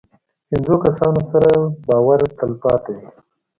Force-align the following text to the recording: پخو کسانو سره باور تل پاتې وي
پخو 0.49 0.75
کسانو 0.85 1.21
سره 1.31 1.49
باور 1.87 2.19
تل 2.37 2.51
پاتې 2.61 2.91
وي 2.97 3.09